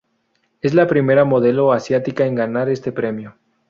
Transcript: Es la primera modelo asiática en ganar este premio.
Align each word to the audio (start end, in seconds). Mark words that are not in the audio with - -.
Es 0.61 0.73
la 0.73 0.87
primera 0.87 1.25
modelo 1.25 1.71
asiática 1.73 2.25
en 2.25 2.33
ganar 2.33 2.69
este 2.69 2.91
premio. 2.91 3.35